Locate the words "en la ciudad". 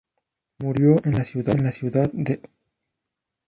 1.05-1.53